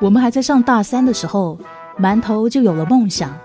[0.00, 1.58] 我们还在上大三的时候，
[1.98, 3.36] 馒头就有了梦想。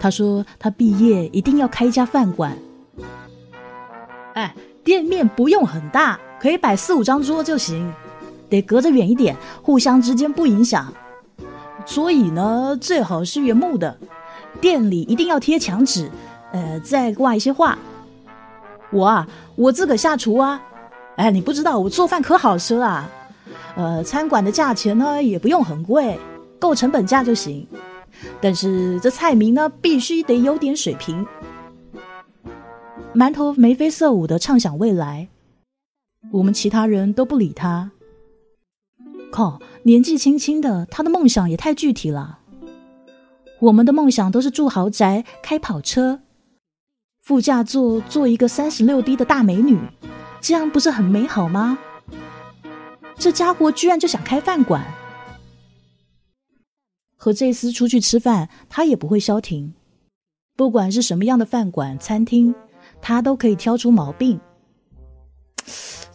[0.00, 2.58] 他说他毕业一定要开一家饭馆。
[4.34, 4.52] 哎，
[4.82, 7.92] 店面不用很大，可以摆四五张桌就行，
[8.48, 10.92] 得隔着远一点，互相之间不影响。
[11.86, 13.96] 桌椅呢，最好是原木的。
[14.60, 16.10] 店里一定要贴墙纸，
[16.52, 17.78] 呃，再挂一些画。
[18.90, 20.60] 我啊，我自个下厨啊。
[21.16, 23.08] 哎，你不知道我做饭可好吃啊。
[23.76, 26.18] 呃，餐馆的价钱呢也不用很贵，
[26.58, 27.66] 够成本价就行。
[28.40, 31.26] 但是这菜名呢必须得有点水平。
[33.14, 35.28] 馒头眉飞色舞的畅想未来，
[36.30, 37.90] 我们其他人都不理他。
[39.30, 42.38] 靠，年纪轻轻的，他的梦想也太具体了。
[43.60, 46.20] 我们的梦想都是住豪宅、开跑车，
[47.22, 49.78] 副驾座坐一个三十六 D 的大美女，
[50.40, 51.78] 这样不是很美好吗？
[53.22, 54.84] 这家伙居然就想开饭馆，
[57.16, 59.74] 和这厮出去吃饭，他也不会消停。
[60.56, 62.52] 不管是什么样的饭馆、餐厅，
[63.00, 64.40] 他都可以挑出毛病。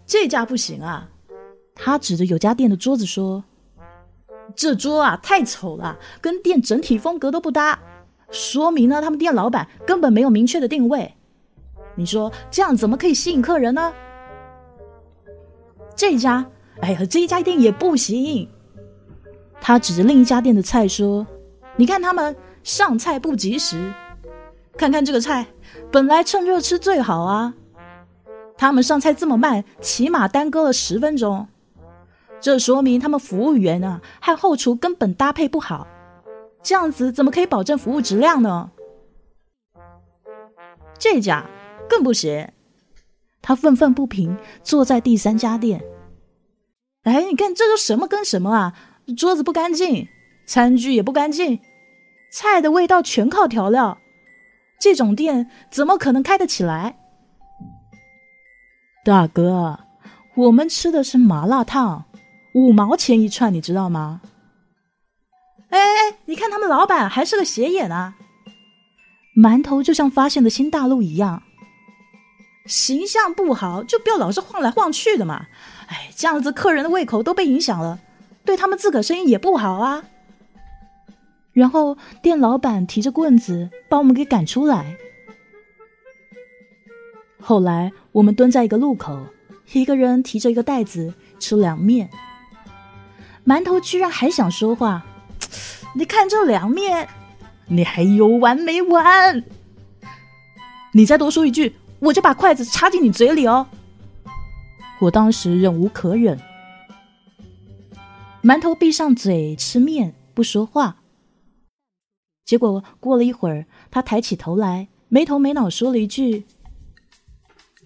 [0.05, 1.09] 这家不行啊！
[1.73, 3.45] 他指着有家店的桌子说
[4.53, 7.80] ：“这桌啊，太丑了，跟店整体风格都不搭。
[8.31, 11.13] 说明呢，他们店老板根本没有明确的定位。
[11.95, 13.94] 你说这样怎么可以吸引客人呢？”
[15.95, 16.45] 这家。
[16.81, 18.47] 哎呀，这一家店也不行。
[19.59, 21.25] 他指着另一家店的菜说
[21.75, 23.92] ：“你看他们上菜不及时，
[24.78, 25.47] 看看这个菜，
[25.92, 27.56] 本来趁热吃最好啊。
[28.58, 31.47] 他们上菜这么慢，起码耽搁了十分钟。
[32.39, 35.88] 这说明他们服务员啊和后厨根本搭配不好。
[36.62, 38.69] 这样子怎么可以保证服务质量呢？
[41.00, 41.46] 这家
[41.90, 42.50] 更不行。”
[43.41, 45.81] 他愤愤不平，坐在第三家店。
[47.07, 48.73] 哎，你看这都什么跟什么啊？
[49.16, 50.09] 桌子不干净，
[50.45, 51.57] 餐具也不干净，
[52.29, 53.97] 菜的味道全靠调料，
[54.78, 56.97] 这种店怎么可能开得起来？
[59.06, 59.79] 大哥，
[60.35, 62.03] 我们吃的是麻辣烫，
[62.53, 64.19] 五毛钱一串，你知道吗？
[65.69, 68.16] 哎哎哎，你看他们老板还是个斜眼啊！
[69.34, 71.41] 馒头就像发现了新大陆一样，
[72.66, 75.45] 形象不好就不要老是晃来晃去的嘛。
[75.88, 78.00] 哎，这样子客人的胃口都被影响了，
[78.46, 80.03] 对他们自个生意也不好啊。
[81.53, 84.96] 然后店老板提着棍子把我们给赶出来。
[87.40, 89.28] 后来我们蹲在一个路口，
[89.72, 92.09] 一个人提着一个袋子吃凉面。
[93.46, 95.06] 馒头居然还想说话，
[95.96, 97.08] 你看这凉面，
[97.68, 99.44] 你还有完没完？
[100.92, 103.66] 你再多说一句，我就把筷子插进你嘴里哦。
[105.00, 106.40] 我当时忍无可忍，
[108.44, 110.97] 馒头闭上嘴吃面不说话。
[112.46, 116.46] 结果过了一会儿，他抬起头来，没头没脑说了一句：“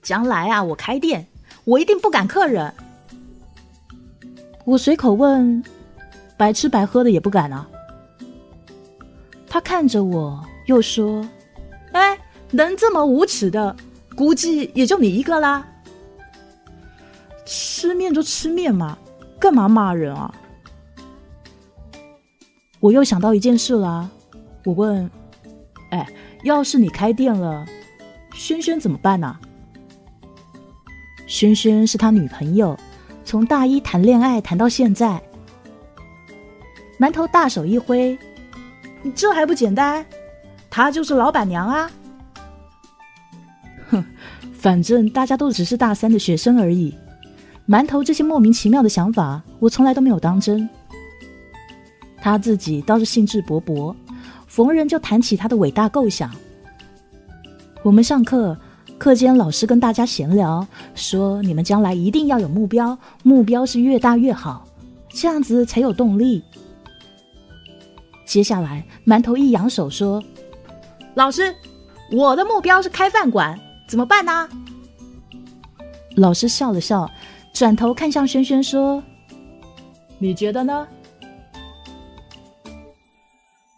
[0.02, 1.28] 将来啊，我开店，
[1.66, 2.74] 我一定不赶客人。”
[4.64, 5.62] 我随口问
[6.38, 7.68] ：“白吃白喝的也不敢啊？”
[9.50, 11.28] 他看着我，又说
[11.92, 12.18] ：“哎，
[12.52, 13.76] 能这么无耻的，
[14.16, 15.68] 估计也就你一个啦。”
[17.46, 18.98] 吃面就吃面嘛，
[19.40, 20.34] 干嘛骂人啊？
[22.80, 24.10] 我又想到一件事啦，
[24.66, 25.10] 我问
[25.92, 26.08] ：“哎，
[26.44, 27.66] 要是你开店了，
[28.34, 29.38] 轩轩怎么办呢？”
[31.28, 32.78] 轩轩是他女朋友，
[33.24, 35.22] 从大一谈恋爱谈到现在。
[37.00, 38.18] 馒头大手一挥
[39.02, 40.06] ：“你这还不简单？
[40.70, 41.90] 她就是老板娘啊！”
[43.90, 44.06] 哼，
[44.54, 46.96] 反正大家都只是大三的学生而已。
[47.68, 50.68] 馒头这些莫名其妙的想法，我从来都没有当真。
[52.22, 53.96] 他自己倒是兴致勃勃，
[54.46, 56.30] 逢人就谈起他的伟大构想。
[57.82, 58.56] 我们上课，
[58.98, 64.68] 课间老师跟大家闲聊，说你们将来一定要有目标，目标是越大越好，
[65.10, 66.44] 这样子才有动力。
[68.26, 70.24] 接下来，馒头一扬手说
[71.16, 71.56] ：“老师，
[72.12, 74.48] 我的目标是开饭馆，怎么办呢？”
[76.18, 77.10] 老师笑了笑。
[77.54, 79.04] 转头看向轩轩说
[80.18, 80.88] ：“你觉得呢？”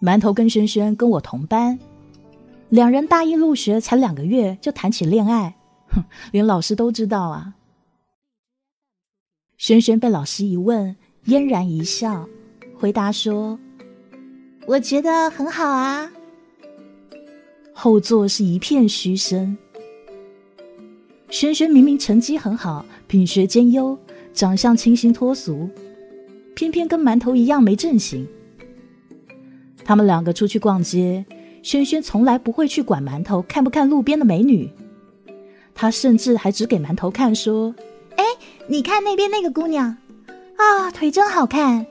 [0.02, 1.80] 馒头跟轩轩跟我同班，
[2.70, 5.56] 两人大一入学才两个月就谈起恋爱，
[5.88, 7.54] 哼， 连老师都知道啊。
[9.58, 10.96] 轩轩被老师一问，
[11.26, 12.28] 嫣然一笑，
[12.78, 13.58] 回答说
[14.68, 16.12] ：“我觉得很好啊。”
[17.74, 19.58] 后座是一片嘘声。
[21.30, 22.86] 轩轩明明成绩很好。
[23.08, 23.98] 品学兼优，
[24.34, 25.70] 长相清新脱俗，
[26.56, 28.28] 偏偏跟馒头一样没正形。
[29.84, 31.26] 他们两个出去逛街，
[31.62, 34.70] 轩轩从来不会去管馒头看不看路边的美女，
[35.74, 37.76] 他甚至还只给馒头看，说
[38.16, 38.24] ：“哎，
[38.68, 39.98] 你看那边那个姑娘，
[40.56, 41.86] 啊，腿真好看。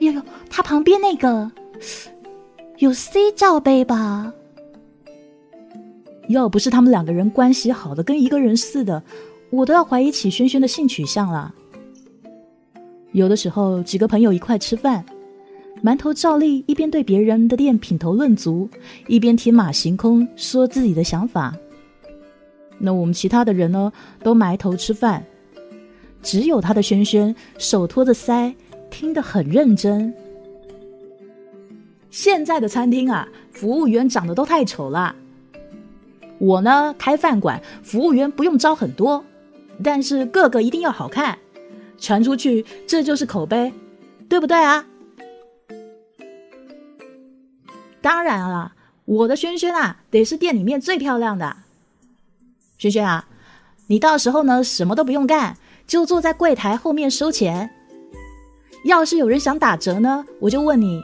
[0.00, 1.52] 哟哟，她旁边那个
[2.78, 4.32] 有 C 罩杯吧？
[6.30, 9.02] 要不是他们两个人关系好的跟一个人似的，
[9.50, 11.54] 我都要怀疑起轩轩的性取向了。
[13.12, 15.04] 有的时候几个朋友一块吃饭。”
[15.82, 18.68] 馒头照例一边对别人的店品头论足，
[19.06, 21.56] 一边天马行空说自己的想法。
[22.76, 23.90] 那我们其他的人呢，
[24.22, 25.24] 都埋头吃饭，
[26.22, 28.54] 只有他的轩轩手托着腮，
[28.90, 30.12] 听得很认真。
[32.10, 35.16] 现在的餐厅啊，服务员长得都太丑了。
[36.36, 39.24] 我呢，开饭馆，服务员不用招很多，
[39.82, 41.38] 但是个个一定要好看，
[41.98, 43.72] 传出去这就是口碑，
[44.28, 44.84] 对不对啊？
[48.02, 48.72] 当然了，
[49.04, 51.56] 我的轩轩啊，得是店里面最漂亮的。
[52.78, 53.26] 轩轩啊，
[53.88, 55.56] 你到时候呢，什么都不用干，
[55.86, 57.70] 就坐在柜台后面收钱。
[58.86, 61.02] 要是有人想打折呢，我就问你，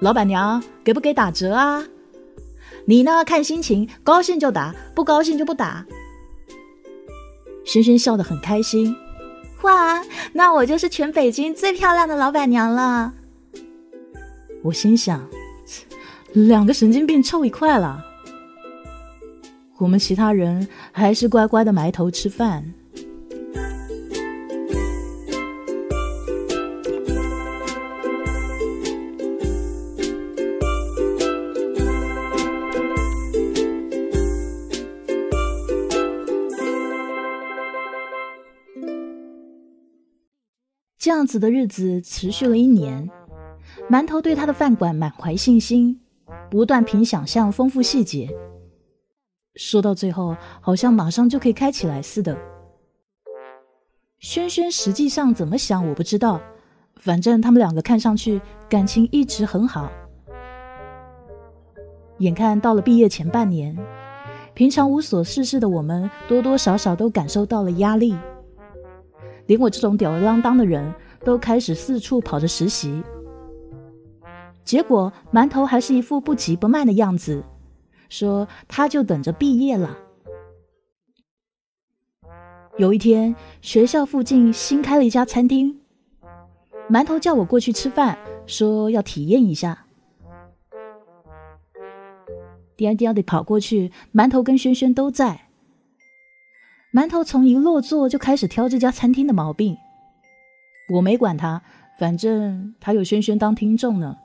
[0.00, 1.82] 老板娘给不给打折啊？
[2.84, 5.86] 你呢，看心情，高兴就打，不高兴就不打。
[7.66, 8.96] 轩轩笑得很开心，
[9.62, 10.02] 哇，
[10.32, 13.12] 那我就是全北京最漂亮的老板娘了。
[14.62, 15.28] 我心想。
[16.32, 18.04] 两个神经病凑一块了，
[19.78, 22.74] 我们其他人还是乖乖的埋头吃饭。
[41.16, 43.08] 这样子的日子持续了一年，
[43.90, 45.98] 馒头对他的饭馆满怀信心。
[46.50, 48.28] 不断凭想象丰富细节，
[49.54, 52.36] 说到最后好像马上就可以开起来似的。
[54.18, 56.38] 轩轩实际上怎么想我不知道，
[56.96, 59.90] 反正他们两个看上去感情一直很好。
[62.18, 63.74] 眼看到了毕业前半年，
[64.52, 68.14] 平常无所事事的我们多多少少都感受到了压力，
[69.46, 70.94] 连我这种吊儿郎当的人
[71.24, 73.02] 都开始四处跑着实习。
[74.64, 77.44] 结果馒头还是一副不急不慢的样子，
[78.08, 79.98] 说他就等着毕业了。
[82.76, 85.80] 有一天，学校附近新开了一家餐厅，
[86.90, 89.86] 馒头叫我过去吃饭，说要体验一下。
[92.76, 95.45] 颠颠的跑过去，馒头跟轩轩都在。
[96.92, 99.76] 馒头从一落座就开始挑这家餐厅的毛病，
[100.88, 101.62] 我没管他，
[101.98, 104.16] 反正他有轩轩当听众呢。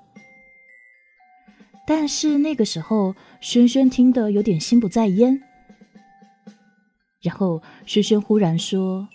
[1.86, 5.42] 但是那个时候，轩轩听得有点心不在焉。
[7.22, 9.08] 然后轩轩忽然说：“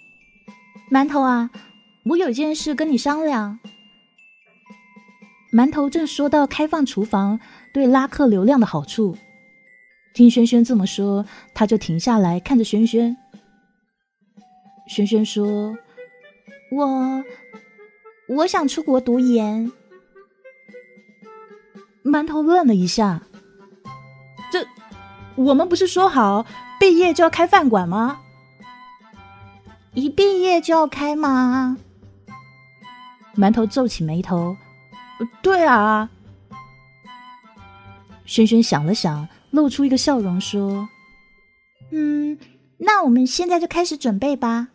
[0.93, 1.51] 馒头啊，
[2.05, 3.59] 我有件事跟你商量。”
[5.53, 7.41] 馒头正说到开放厨房
[7.73, 9.17] 对拉客流量的好处，
[10.13, 11.25] 听轩轩这么说，
[11.55, 13.17] 他就停下来看着轩轩。
[14.87, 15.77] 轩轩说
[16.71, 17.25] ：“我
[18.29, 19.71] 我想出国读研。”
[22.05, 23.21] 馒头愣了一下，
[24.51, 24.65] 这
[25.35, 26.47] 我们不是说好
[26.79, 28.21] 毕业就要开饭馆吗？
[29.93, 31.77] 一毕业就要开吗？
[33.35, 34.57] 馒头皱起眉头，
[35.43, 36.09] 对啊。
[38.25, 40.89] 轩轩想了想，露出一个笑容，说
[41.91, 42.39] ：“嗯，
[42.79, 44.69] 那我们现在就开始准备吧。”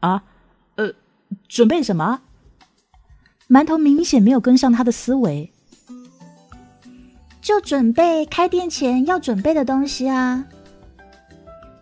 [0.00, 0.22] 啊，
[0.76, 0.92] 呃，
[1.48, 2.20] 准备什么？
[3.48, 5.52] 馒头明显没有跟上他的思维。
[7.40, 10.44] 就准备开店前要准备的东西啊，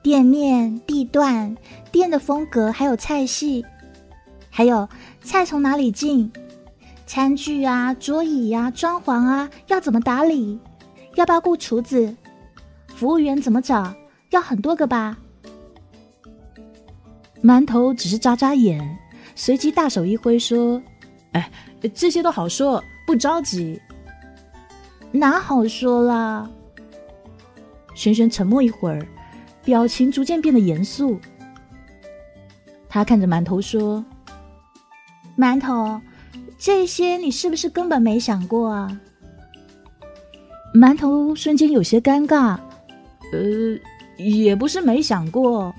[0.00, 1.56] 店面、地段、
[1.90, 3.66] 店的风格，还有菜系，
[4.48, 4.88] 还有
[5.22, 6.30] 菜从哪里进，
[7.04, 10.60] 餐具啊、桌椅呀、装潢啊，要怎么打理，
[11.16, 12.16] 要不要雇厨子，
[12.94, 13.92] 服务员怎么找，
[14.30, 15.18] 要很多个吧。
[17.46, 18.98] 馒头只是眨眨眼，
[19.36, 20.82] 随即大手一挥说
[21.30, 21.48] ：“哎，
[21.94, 23.80] 这些都好说，不着急。”
[25.12, 26.50] 哪好说啦？
[27.94, 29.06] 轩轩沉默一会儿，
[29.62, 31.20] 表情逐渐变得严肃。
[32.88, 34.04] 他看着馒头说
[35.38, 36.00] ：“馒头，
[36.58, 39.00] 这些你是不是根本没想过啊？”
[40.74, 42.58] 馒头瞬间有些尴尬，
[43.32, 43.78] 呃，
[44.18, 45.72] 也不是没想过。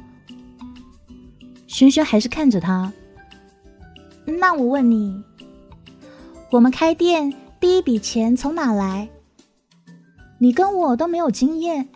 [1.67, 2.91] 璇璇还是看着他，
[4.25, 5.23] 那我问你，
[6.49, 9.07] 我们开店第一笔钱从哪来？
[10.39, 11.87] 你跟我都没有经验，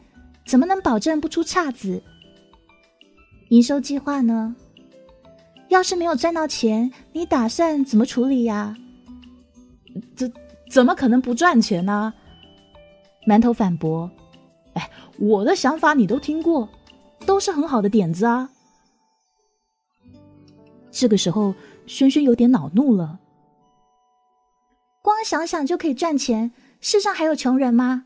[0.45, 2.03] 怎么能保证不出岔子？
[3.49, 4.55] 营收计划呢？
[5.69, 8.75] 要是没有赚到钱，你打算怎么处理呀？
[10.15, 10.31] 怎
[10.69, 12.13] 怎么可能不赚钱呢？
[13.25, 14.11] 馒头反驳
[14.73, 16.67] ：“哎，我的想法你都听过，
[17.25, 18.49] 都是很好的点子啊。”
[20.91, 21.55] 这个时候，
[21.87, 23.19] 轩轩有点恼怒了。
[25.01, 28.05] 光想想就可以赚钱，世上还有穷人吗？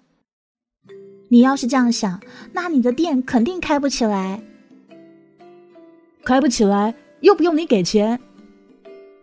[1.29, 2.21] 你要是这样想，
[2.53, 4.41] 那你的店肯定开不起来。
[6.23, 8.19] 开不起来，又不用你给钱。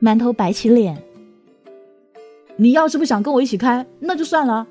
[0.00, 1.02] 馒头摆起脸。
[2.56, 4.66] 你要是不想跟我一起开，那就算了，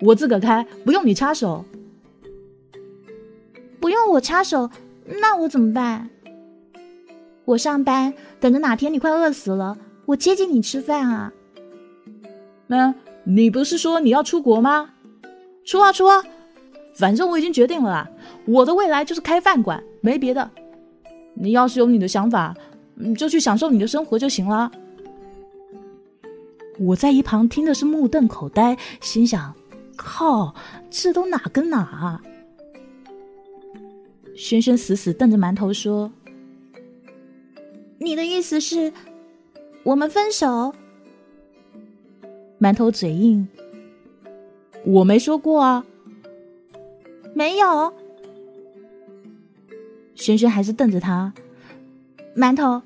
[0.00, 1.64] 我自个开，不用你插手。
[3.80, 4.70] 不用我插手，
[5.06, 6.08] 那我怎么办？
[7.50, 9.76] 我上班，等着哪天你快饿死了，
[10.06, 11.32] 我接济你吃饭啊。
[12.68, 14.90] 那，你不是说你要出国吗？
[15.64, 16.22] 出啊出啊！
[16.94, 18.08] 反正我已经决定了啦，
[18.46, 20.48] 我的未来就是开饭馆，没别的。
[21.34, 22.54] 你要是有你的想法，
[22.94, 24.70] 你就去享受你的生活就行了。
[26.78, 29.52] 我在一旁听的是目瞪口呆，心想：
[29.96, 30.54] 靠，
[30.88, 32.22] 这都哪跟哪啊！
[34.36, 36.12] 轩轩死死瞪着馒头说
[38.02, 38.92] ：“你的意思是，
[39.84, 40.74] 我们分手？”
[42.58, 43.46] 馒头嘴硬
[44.84, 45.84] ：“我没说过啊。”
[47.34, 47.92] 没有，
[50.14, 51.32] 轩轩还是瞪着他。
[52.34, 52.82] 馒头，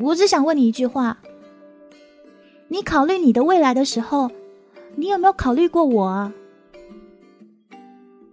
[0.00, 1.18] 我只想问你一句话：
[2.68, 4.30] 你考虑你的未来的时候，
[4.96, 6.32] 你有没有考虑过我啊？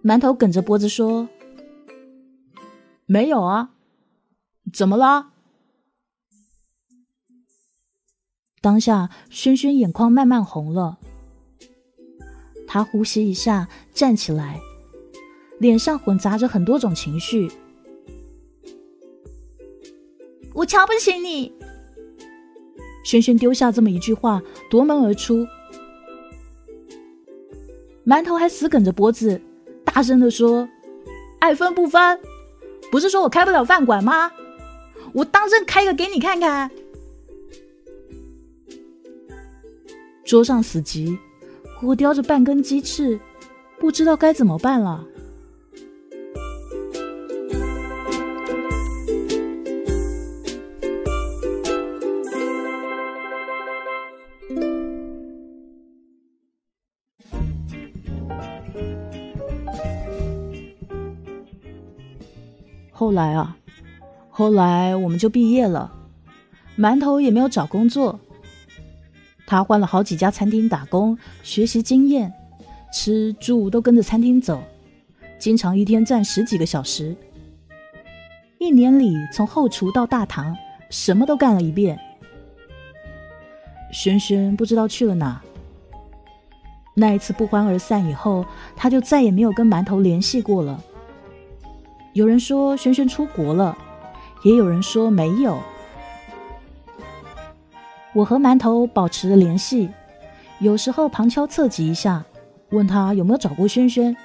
[0.02, 1.28] 馒头梗着脖子说
[3.06, 3.70] ：“没有啊，
[4.72, 5.32] 怎么了？”
[8.64, 10.96] 当下，轩轩眼眶慢慢红了，
[12.66, 14.58] 他呼吸一下，站起来。
[15.58, 17.50] 脸上混杂着很多种情绪。
[20.54, 21.52] 我瞧不起你。
[23.04, 24.40] 轩轩丢下这么一句话，
[24.70, 25.46] 夺门而出。
[28.06, 29.38] 馒头还死梗着脖子，
[29.84, 30.66] 大声的说
[31.38, 32.18] ：“爱分不分？
[32.90, 34.32] 不是说我开不了饭馆吗？
[35.12, 36.70] 我当真开个给你看看。”
[40.24, 41.16] 桌上死寂，
[41.82, 43.20] 我叼着半根鸡翅，
[43.78, 45.04] 不知道该怎么办了。
[62.90, 63.56] 后来啊，
[64.30, 65.92] 后来我们就毕业了，
[66.78, 68.18] 馒头也没有找工作。
[69.46, 72.32] 他换了好几家餐厅打工，学习经验，
[72.92, 74.62] 吃住都跟着餐厅走，
[75.38, 77.14] 经常一天站十几个小时。
[78.58, 80.56] 一年里，从后厨到大堂，
[80.88, 81.98] 什么都干了一遍。
[83.92, 85.40] 轩轩不知道去了哪。
[86.94, 90.82] 那一次不欢而散以后，他就再也没有跟馒头联系过了。
[92.12, 93.76] 有人说轩轩出国了，
[94.44, 95.60] 也有人说没有。
[98.14, 99.90] 我和馒头保持着联系，
[100.60, 102.24] 有时候旁敲侧击一下，
[102.70, 104.16] 问他有没有找过轩轩。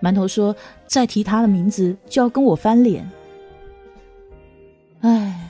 [0.00, 0.54] 馒头说
[0.86, 3.10] 再提他的名字就要跟我翻脸。
[5.00, 5.48] 唉，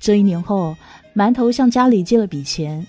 [0.00, 0.76] 这一年后，
[1.14, 2.84] 馒头向家里借了笔钱，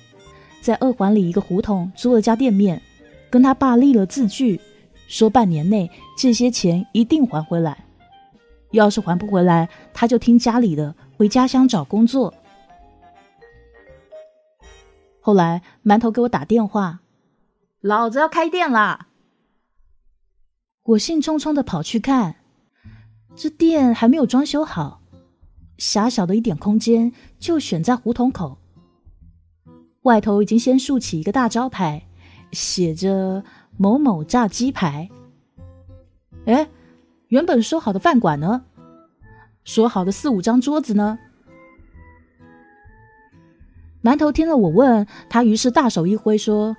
[0.61, 2.81] 在二环里一个胡同租了家店面，
[3.29, 4.59] 跟他爸立了字据。
[5.07, 7.85] 说半年内这些钱一定还回来，
[8.71, 12.34] 要是还不回来，他就听家里的回家乡找工作。
[15.19, 17.00] 后来馒头给我打电话，
[17.81, 19.07] 老子要开店啦！
[20.84, 22.36] 我兴冲冲的跑去看，
[23.36, 25.01] 这店还没有装修好，
[25.77, 28.57] 狭小的一点空间就选在胡同口，
[30.03, 32.05] 外头已经先竖起一个大招牌，
[32.51, 33.43] 写着。
[33.77, 35.10] 某某炸鸡排。
[36.45, 36.69] 哎，
[37.27, 38.63] 原本说好的饭馆呢？
[39.65, 41.19] 说好的四五张桌子呢？
[44.03, 46.77] 馒头听了我问他，于是大手一挥说：“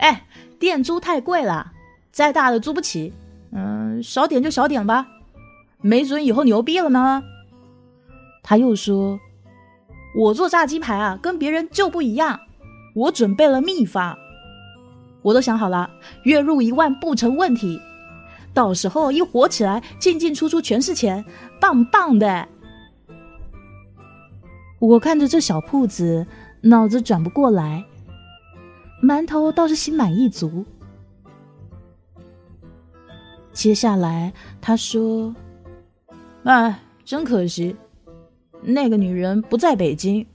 [0.00, 0.26] 哎，
[0.58, 1.72] 店租太贵了，
[2.10, 3.12] 再大的租不起。
[3.52, 5.06] 嗯，少点就少点吧，
[5.82, 7.22] 没准以后牛逼了呢。”
[8.42, 9.20] 他又说
[10.16, 12.40] ：“我做炸鸡排啊，跟别人就不一样，
[12.94, 14.16] 我准备了秘方。”
[15.20, 15.90] 我都想好了，
[16.22, 17.78] 月入一万不成问题。
[18.56, 21.22] 到时候一火起来，进进出出全是钱，
[21.60, 22.48] 棒棒的。
[24.78, 26.26] 我看着这小铺子，
[26.62, 27.84] 脑子转不过来。
[29.02, 30.64] 馒头倒是心满意足。
[33.52, 35.34] 接下来他说
[36.44, 37.76] ：“哎，真可惜，
[38.62, 40.26] 那个女人不在北京。”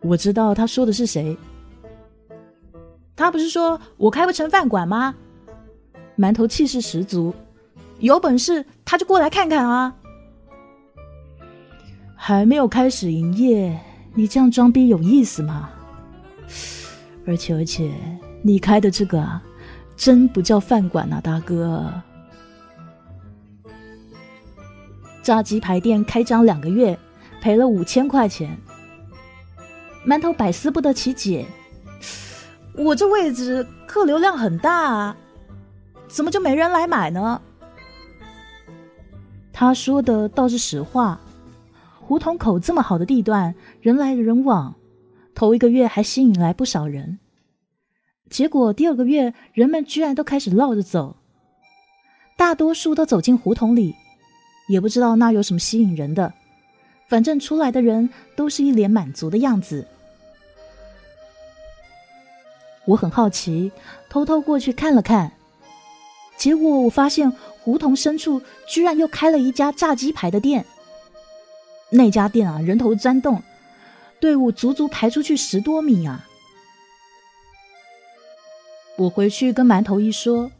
[0.00, 1.36] 我知道他说的是谁。
[3.16, 5.12] 他不是说我开不成饭馆吗？
[6.18, 7.32] 馒头气势十足，
[8.00, 9.94] 有本事他就过来看看啊！
[12.16, 13.78] 还没有开始营业，
[14.14, 15.70] 你这样装逼有意思吗？
[17.24, 17.92] 而且而且，
[18.42, 19.40] 你开的这个啊，
[19.96, 21.92] 真不叫饭馆呐，大哥！
[25.22, 26.98] 炸鸡排店开张两个月，
[27.40, 28.58] 赔了五千块钱。
[30.06, 31.46] 馒头百思不得其解，
[32.74, 35.16] 我这位置客流量很大，啊，
[36.08, 37.40] 怎么就没人来买呢？
[39.52, 41.20] 他说的倒是实话，
[42.00, 44.74] 胡同口这么好的地段，人来人往，
[45.34, 47.18] 头一个月还吸引来不少人，
[48.30, 51.16] 结果第二个月人们居然都开始绕着走，
[52.36, 53.94] 大多数都走进胡同里，
[54.68, 56.32] 也不知道那有什么吸引人的，
[57.08, 59.86] 反正出来的人都是一脸满足的样子。
[62.86, 63.70] 我很好奇，
[64.08, 65.32] 偷偷过去看了看，
[66.38, 67.30] 结果我发现
[67.60, 70.64] 胡同深处居然又开了一家炸鸡排的店。
[71.90, 73.42] 那家店啊，人头攒动，
[74.20, 76.24] 队伍足足排出去十多米啊！
[78.96, 80.50] 我回去跟馒头一说，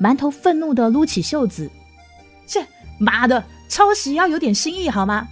[0.00, 1.70] 馒头愤怒的撸起袖子
[2.46, 2.64] ：“这
[2.98, 5.28] 妈的，抄袭要有点新意好吗？”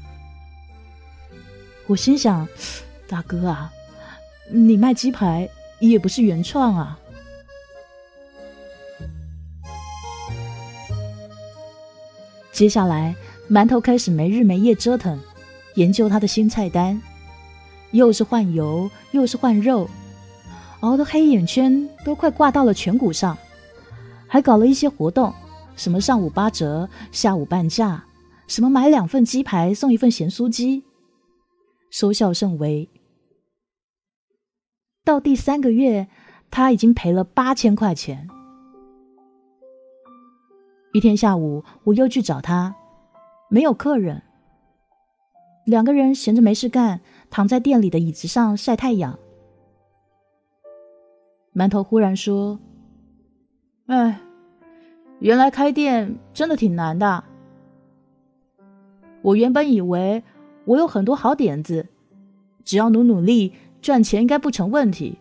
[1.86, 2.48] 我心想
[3.08, 3.72] ：“大哥啊，
[4.50, 5.48] 你卖鸡排。”
[5.80, 6.98] 也不是原创啊！
[12.54, 13.12] 接下来，
[13.50, 15.18] 馒头开始没日没夜折腾，
[15.74, 17.02] 研究他的新菜单，
[17.90, 19.90] 又是换油，又是换肉，
[20.78, 23.36] 熬的黑眼圈都快挂到了颧骨上，
[24.28, 25.34] 还搞了一些活动，
[25.74, 28.04] 什么上午八折，下午半价，
[28.46, 30.84] 什么买两份鸡排送一份咸酥鸡，
[31.90, 32.88] 收效甚微。
[35.04, 36.06] 到第三个月，
[36.52, 38.28] 他已经赔了八千块钱。
[40.94, 42.72] 一天下午，我又去找他，
[43.48, 44.22] 没有客人。
[45.66, 49.18] 两个人闲着没事干，躺在店里的椅子上晒太阳。
[51.52, 52.60] 馒头忽然说
[53.86, 54.20] ：“哎，
[55.18, 57.24] 原来开店真的挺难的。
[59.20, 60.22] 我原本以为
[60.64, 61.88] 我有很多好点子，
[62.64, 63.52] 只要努努力。”
[63.82, 65.18] 赚钱应该不成问题。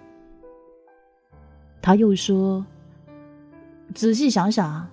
[1.82, 2.66] 他又说
[3.94, 4.88] ：“仔细想想，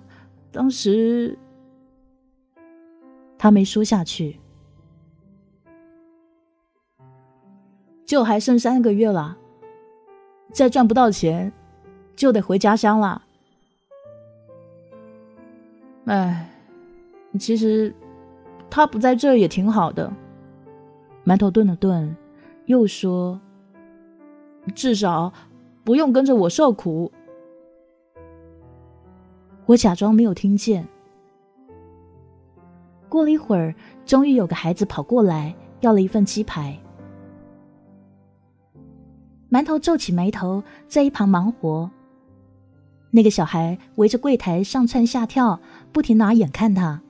[0.51, 1.37] 当时
[3.37, 4.39] 他没说下去，
[8.05, 9.37] 就还剩三个月了，
[10.51, 11.51] 再赚不到钱，
[12.15, 13.21] 就得回家乡了。
[16.05, 16.49] 哎，
[17.39, 17.93] 其实
[18.69, 20.11] 他不在这也挺好的。”
[21.23, 22.15] 馒头顿了顿，
[22.65, 23.39] 又说。
[24.75, 25.33] 至少
[25.83, 27.11] 不用跟着我受苦。
[29.65, 30.87] 我假装没有听见。
[33.07, 33.73] 过了一会儿，
[34.05, 36.77] 终于有个孩子跑过来要了一份鸡排。
[39.49, 41.89] 馒头皱起眉头，在一旁忙活。
[43.11, 45.59] 那个小孩围着柜台上蹿下跳，
[45.91, 47.01] 不停拿眼看他。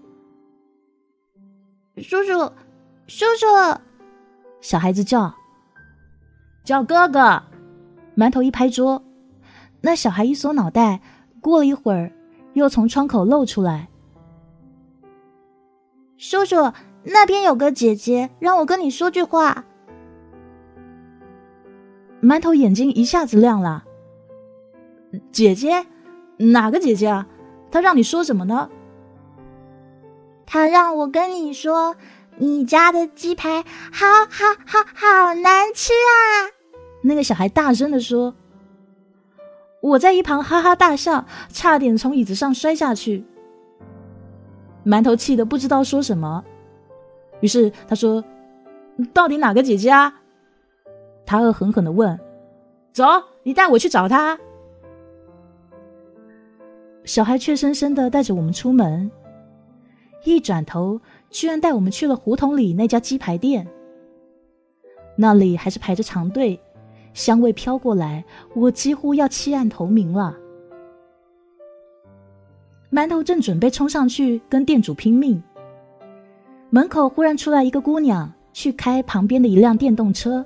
[1.97, 2.51] 叔叔，
[3.05, 3.79] 叔叔！
[4.59, 5.31] 小孩子叫。
[6.63, 7.43] 叫哥哥，
[8.15, 9.03] 馒头一拍桌，
[9.81, 10.99] 那小孩一缩脑袋，
[11.39, 12.11] 过了一会儿，
[12.53, 13.89] 又从窗口露出来。
[16.17, 19.65] 叔叔，那边有个姐姐，让我跟你说句话。
[22.21, 23.83] 馒头眼睛一下子亮了。
[25.31, 25.85] 姐姐，
[26.37, 27.27] 哪个姐姐啊？
[27.71, 28.69] 她让你说什么呢？
[30.45, 31.95] 她让我跟你说。
[32.37, 33.61] 你家的鸡排
[33.91, 36.49] 好好好好难吃啊！
[37.03, 38.33] 那个小孩大声的说。
[39.81, 43.25] 我在一旁哈哈大笑，差点从椅子上摔下去。
[44.85, 46.43] 馒头气得不知道说什么，
[47.41, 48.23] 于是他说
[49.13, 50.21] ：“到底哪个姐姐啊？”
[51.25, 52.19] 他恶狠狠的问
[52.93, 53.03] ：“走，
[53.43, 54.39] 你带我去找她。”
[57.03, 59.09] 小孩怯生生的带着我们出门，
[60.23, 61.01] 一转头。
[61.31, 63.65] 居然带我们去了胡同里那家鸡排店，
[65.15, 66.59] 那里还是排着长队，
[67.13, 68.23] 香味飘过来，
[68.55, 70.37] 我几乎要弃暗投明了。
[72.91, 75.41] 馒头正准备冲上去跟店主拼命，
[76.69, 80.45] 门口忽然出来一个姑娘，去开旁边的一辆电动车。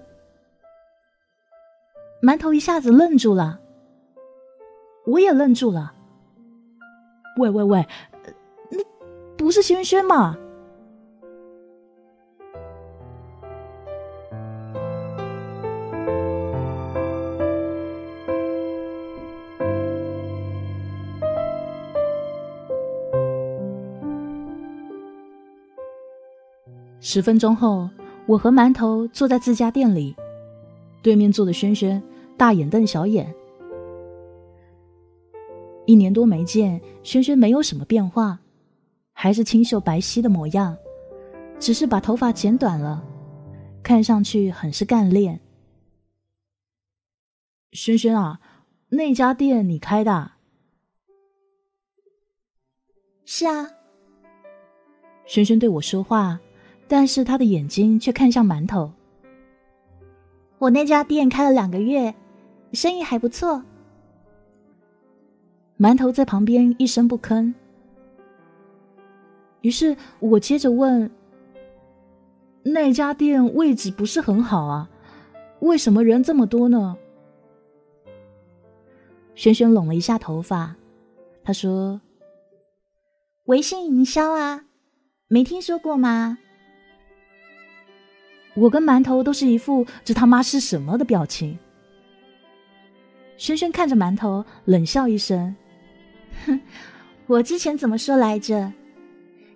[2.22, 3.60] 馒头一下子愣住了，
[5.06, 5.94] 我也愣住了。
[7.38, 7.86] 喂喂喂，
[8.70, 8.80] 那
[9.36, 10.38] 不是轩轩吗？
[27.08, 27.88] 十分钟后，
[28.26, 30.16] 我和馒头坐在自家店里，
[31.04, 32.02] 对面坐的轩轩，
[32.36, 33.32] 大眼瞪小眼。
[35.86, 38.40] 一年多没见，轩轩没有什么变化，
[39.14, 40.76] 还是清秀白皙的模样，
[41.60, 43.06] 只是把头发剪短了，
[43.84, 45.40] 看上去很是干练。
[47.74, 48.40] 轩轩啊，
[48.90, 50.32] 那家店你开的？
[53.26, 53.70] 是啊。
[55.28, 56.40] 轩轩对我说话。
[56.88, 58.92] 但是他的眼睛却看向馒头。
[60.58, 62.14] 我那家店开了两个月，
[62.74, 63.62] 生意还不错。
[65.78, 67.54] 馒头在旁边一声不吭。
[69.62, 71.10] 于是我接着问
[72.64, 74.90] ：“那家店位置不是很好啊，
[75.60, 76.96] 为什么人这么多呢？”
[79.36, 80.76] 轩轩拢了一下头发，
[81.44, 82.00] 他说
[83.46, 84.66] ：“微信营销啊，
[85.28, 86.38] 没听说过吗？”
[88.56, 91.58] 我跟馒头都是一副这他妈是什么的表情。
[93.38, 95.54] 轩轩看着馒头，冷笑一声
[96.48, 96.62] ：“哼，
[97.28, 98.72] 我之前怎么说来着？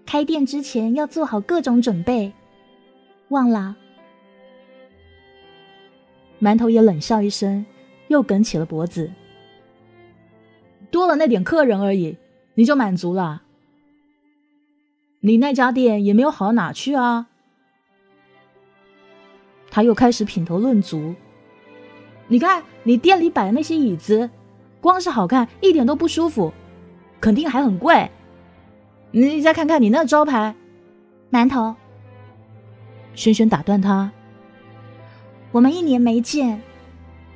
[0.05, 2.33] 开店之前要做好各种准备，
[3.29, 3.77] 忘了？”
[6.41, 7.65] 馒头也冷笑一声，
[8.09, 9.09] 又梗起了脖子
[10.91, 12.17] ：“多了那点客人而已，
[12.55, 13.43] 你就满足了？
[15.21, 17.27] 你那家店也没有好到哪去啊？”
[19.79, 21.15] 他又开始品头论足。
[22.27, 24.29] 你看，你店里摆的那些椅子，
[24.81, 26.51] 光是好看一点都不舒服，
[27.21, 28.11] 肯定还很贵。
[29.11, 30.53] 你再看看你那招牌，
[31.31, 31.73] 馒头。
[33.15, 34.11] 轩轩打断他
[35.53, 36.61] ：“我们一年没见，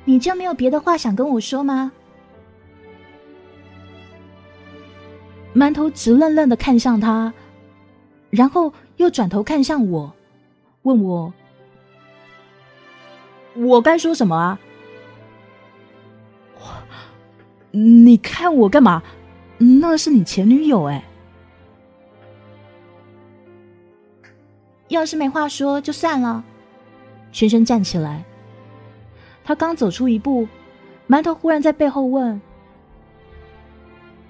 [0.04, 1.92] 你就没有别的话想跟我说吗？”
[5.56, 7.32] 馒头直愣愣的看向他，
[8.28, 10.12] 然后又转头看向我，
[10.82, 11.32] 问我。
[13.54, 14.58] 我该说什么啊？
[17.70, 19.02] 你看我干嘛？
[19.58, 21.04] 那是你前女友哎。
[24.88, 26.44] 要是没话说就算了。
[27.32, 28.24] 轩轩站起来，
[29.42, 30.46] 他刚走出一步，
[31.08, 32.40] 馒头忽然在背后问：“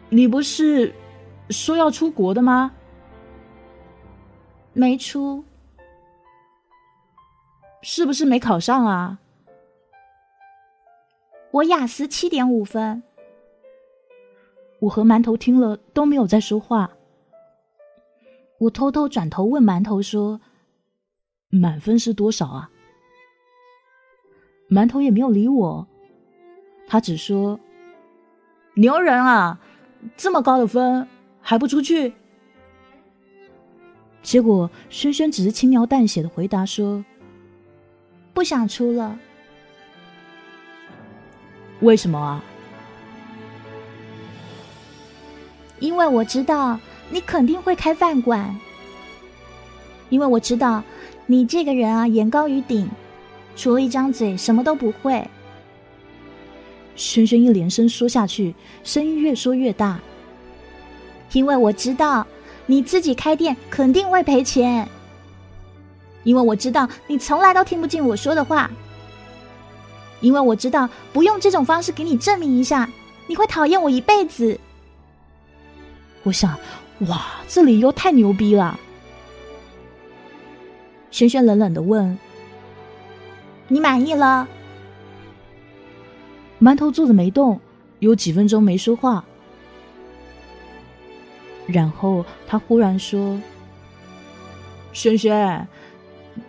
[0.08, 0.94] 你不是
[1.50, 2.72] 说要出国的吗？”
[4.72, 5.44] 没出。
[7.86, 9.18] 是不是没考上啊？
[11.50, 13.02] 我雅思七点五分。
[14.78, 16.90] 我和馒头听了都没有再说话。
[18.56, 20.40] 我偷偷转头问馒头说
[21.52, 22.70] ：“满分是多少啊？”
[24.70, 25.86] 馒头也没有理我，
[26.86, 27.60] 他只说
[28.76, 29.60] ：“牛人啊，
[30.16, 31.06] 这么高的分
[31.42, 32.14] 还不出去？”
[34.24, 37.04] 结果轩轩只是轻描淡写的回答说。
[38.34, 39.16] 不想出了，
[41.80, 42.44] 为什么啊？
[45.78, 46.78] 因为我知道
[47.10, 48.54] 你肯定会开饭馆，
[50.08, 50.82] 因为我知道
[51.26, 52.90] 你这个人啊，眼高于顶，
[53.54, 55.24] 除了一张嘴什么都不会。
[56.96, 60.00] 轩轩一连声说下去，声音越说越大。
[61.32, 62.26] 因为我知道
[62.66, 64.88] 你自己开店肯定会赔钱。
[66.24, 68.70] 因为我知道你从来都听不进我说的话，
[70.20, 72.90] 因为我知道不用这种方式给你证明一下，
[73.26, 74.58] 你会讨厌我一辈子。
[76.22, 76.58] 我想，
[77.00, 78.80] 哇，这理由太牛逼了。
[81.10, 82.18] 轩轩冷冷的问
[83.68, 84.48] ：“你满意了？”
[86.58, 87.60] 馒头坐着没动，
[87.98, 89.22] 有几分钟没说话，
[91.66, 93.38] 然后他忽然说
[94.94, 95.68] ：“轩轩。”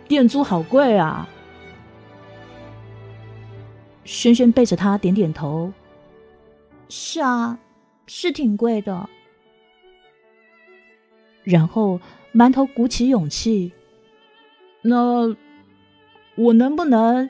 [0.08, 1.28] 店租好贵啊！
[4.04, 5.72] 轩轩背着他点点头。
[6.88, 7.58] 是啊，
[8.06, 9.08] 是挺贵的。
[11.42, 12.00] 然后
[12.32, 13.72] 馒头鼓起勇气
[14.82, 15.34] ：“那
[16.36, 17.28] 我能不能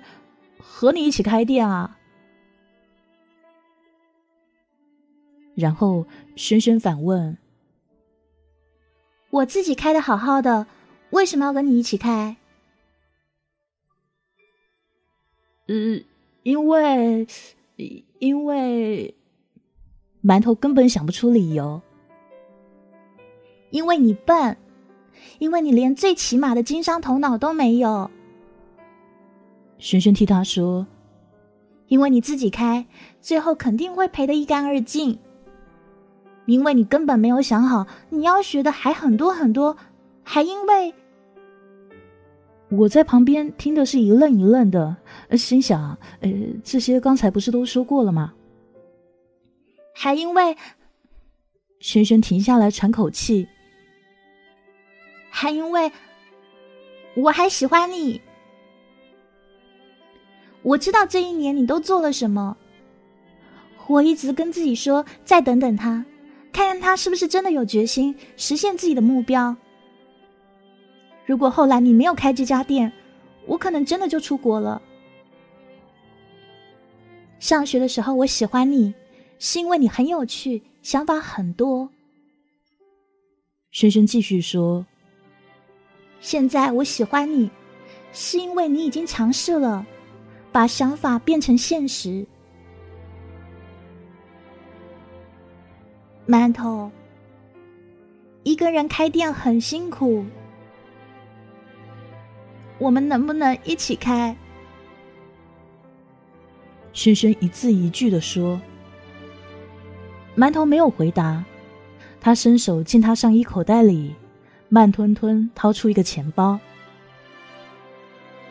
[0.59, 1.99] 和你一起开店啊？”
[5.55, 7.39] 然后轩轩反问
[9.31, 10.67] ：“我自己开的好好的。”
[11.11, 12.37] 为什么要跟你一起开？
[15.67, 15.75] 呃，
[16.43, 17.27] 因为，
[18.19, 19.15] 因为，
[20.23, 21.81] 馒头根本想不出理由。
[23.71, 24.57] 因为你笨，
[25.39, 28.09] 因为你连最起码的经商头脑都没有。
[29.79, 30.87] 轩轩替他说
[31.89, 32.87] ：“因为你自己开，
[33.21, 35.19] 最后肯定会赔得一干二净。
[36.47, 39.77] 因为你根本没有想好你要学的还很多很多，
[40.23, 40.95] 还因为……
[42.69, 44.97] 我在旁边听的是一愣一愣的，
[45.33, 46.31] 心想：呃，
[46.65, 48.33] 这些刚才不是都说过了吗？
[49.95, 50.57] 还因为……
[51.79, 53.47] 轩轩停下来喘口气。”
[55.31, 55.93] 还因为
[57.15, 58.21] 我还喜欢你，
[60.63, 62.57] 我知道这一年你都做了什么。
[63.87, 66.05] 我一直跟自己说，再等等他，
[66.53, 69.55] 看看他是不是真的有决心实现自己的目标。
[71.27, 72.91] 如果后来你没有开这家店，
[73.47, 74.81] 我可能真的就出国了。
[77.41, 78.95] 上学的时候我喜欢你，
[79.39, 81.91] 是因为你很有趣，想法很多。
[83.73, 84.87] 轩轩继续说。
[86.21, 87.51] 现在我喜欢你，
[88.13, 89.85] 是因为你已经尝试了，
[90.51, 92.25] 把想法变成现实。
[96.27, 96.91] 馒头，
[98.45, 100.25] 一个人开店很辛苦，
[102.79, 104.37] 我们能不能一起开？
[106.93, 108.61] 轩轩一字一句的说。
[110.37, 111.45] 馒头没有回答，
[112.21, 114.15] 他伸手进他上衣口袋里。
[114.69, 116.59] 慢吞吞掏出一个钱包，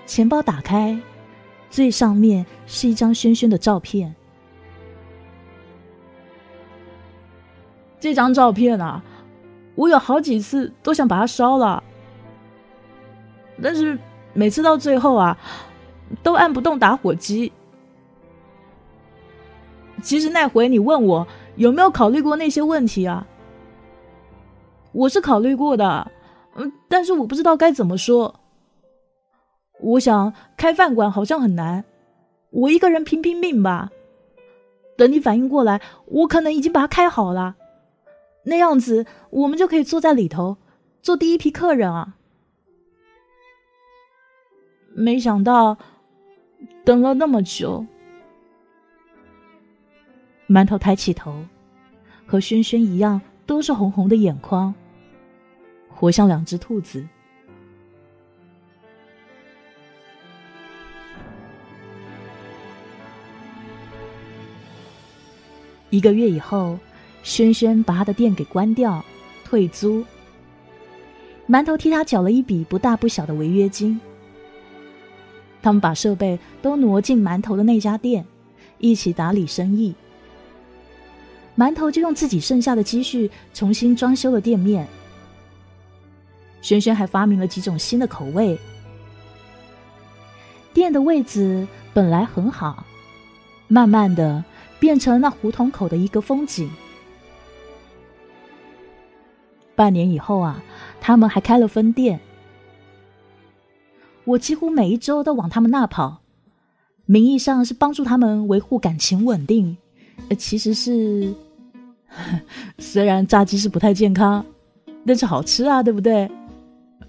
[0.06, 0.98] 钱包打开，
[1.70, 4.16] 最上面是一张轩轩的照片。
[8.00, 9.04] 这张照片啊，
[9.76, 11.84] 我有好几次都想把它烧了，
[13.62, 14.00] 但是
[14.36, 15.36] 每次到最后啊，
[16.22, 17.52] 都按不动打火机。
[20.04, 23.26] 其实那回你问我有没有考虑过那些问题啊？
[24.92, 26.12] 我是考虑过的，
[26.56, 28.36] 嗯，但是我不知道该怎么说。
[29.80, 31.84] 我想开饭馆好像很难，
[32.50, 33.90] 我一个人拼拼命吧。
[34.98, 37.56] 等你反应过来，我可能已经把它开好了，
[38.44, 40.58] 那样子我们就可以坐在里头
[41.02, 42.16] 做第一批客人啊。
[44.98, 45.78] 没想到
[46.86, 47.86] 等了那么久，
[50.48, 51.44] 馒头抬起头，
[52.26, 54.74] 和轩轩一样，都是红红的眼眶。
[55.90, 57.06] 活像两只兔子。
[65.90, 66.80] 一个月以后，
[67.22, 69.04] 轩轩把他的店给关掉，
[69.44, 70.06] 退租。
[71.50, 74.00] 馒头替他缴了一笔不大不小的违约金。
[75.66, 78.24] 他们把设备都挪进馒头的那家店，
[78.78, 79.96] 一起打理生意。
[81.58, 84.88] 馒头就用自己剩下的积蓄重新装修了店面。
[86.62, 88.56] 轩轩还发明了几种新的口味。
[90.72, 92.86] 店的位置本来很好，
[93.68, 94.46] 慢慢的
[94.80, 96.70] 变成了那胡同口的一个风景。
[99.74, 100.62] 半年以后啊，
[101.02, 102.20] 他们还开了分店。
[104.26, 106.22] 我几乎每一周都往他们那跑，
[107.06, 109.78] 名义上是帮助他们维护感情稳定，
[110.30, 111.34] 呃其实是，
[112.80, 114.44] 虽然炸鸡是不太健康，
[115.06, 116.30] 但是好吃啊，对不对？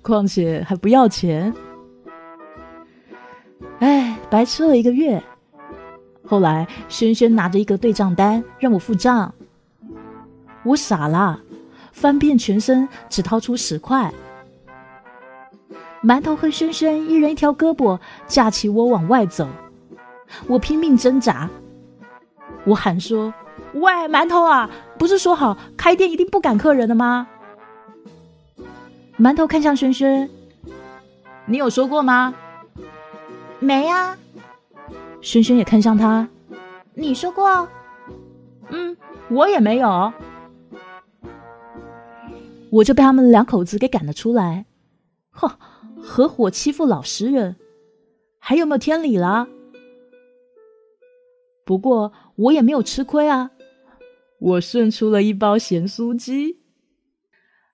[0.02, 1.52] 况且还不要钱，
[3.80, 5.22] 哎，白吃了一个月。
[6.24, 9.32] 后来轩轩拿着一个对账单让我付账，
[10.64, 11.40] 我傻了，
[11.92, 14.12] 翻遍全身只掏出十块。
[16.06, 19.48] 馒头和轩轩一人一条胳膊架起我往外走，
[20.46, 21.50] 我拼命挣扎，
[22.64, 23.34] 我喊说
[23.74, 27.26] ：“喂，馒头啊，不是说好开店一定不赶客人的吗？”
[29.18, 30.30] 馒头看向轩轩，
[31.44, 32.32] 你有说过吗？
[33.58, 34.16] 没啊。
[35.20, 36.28] 轩轩也看向他，
[36.94, 37.66] 你说过？
[38.68, 38.96] 嗯，
[39.28, 40.12] 我也没有。
[42.70, 44.66] 我就被他们两口子给赶了出来。
[45.30, 45.58] 呵，
[46.06, 47.56] 合伙欺负老实人，
[48.38, 49.48] 还有没有天理了？
[51.64, 53.50] 不过我也没有吃亏啊，
[54.38, 56.60] 我顺出了一包咸酥鸡。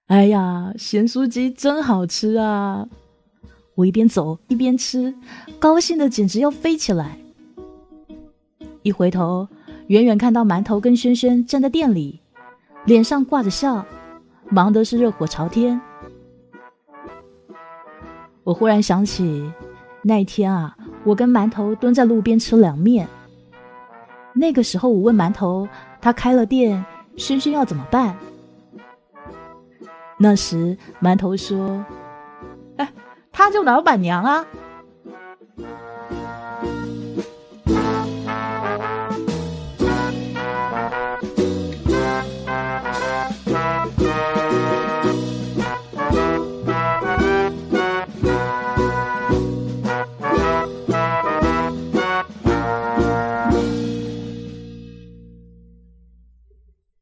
[0.06, 2.88] 哎呀，咸酥鸡真好吃啊！
[3.74, 5.14] 我一边走一边吃，
[5.58, 7.18] 高兴的简直要飞起来。
[8.82, 9.46] 一回头，
[9.88, 12.20] 远远看到馒头跟轩轩站在店里，
[12.86, 13.86] 脸上挂着笑，
[14.48, 15.78] 忙的是热火朝天。
[18.44, 19.52] 我忽然想起
[20.02, 23.06] 那一天啊，我跟馒头蹲在路边吃凉面。
[24.34, 25.68] 那个时候，我问馒头，
[26.00, 26.84] 他开了店，
[27.16, 28.16] 轩轩要怎么办？
[30.18, 31.84] 那时馒头说
[32.78, 32.92] ：“哎，
[33.30, 34.44] 他就老板娘啊，